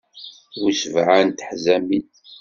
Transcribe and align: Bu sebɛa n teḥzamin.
Bu 0.59 0.69
sebɛa 0.79 1.19
n 1.27 1.29
teḥzamin. 1.29 2.07